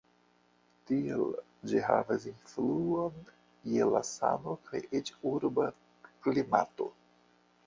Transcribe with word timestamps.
Tiel 0.91 1.19
ĝi 1.71 1.83
havas 1.89 2.25
influon 2.31 3.19
je 3.75 3.91
la 3.97 4.03
sano 4.15 4.57
kaj 4.71 4.83
eĉ 5.03 5.13
urba 5.35 5.69
klimato. 6.11 6.91